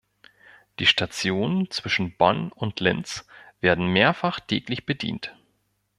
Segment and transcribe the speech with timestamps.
[0.79, 3.27] Die Stationen zwischen Bonn und Linz
[3.59, 5.35] werden mehrfach täglich bedient.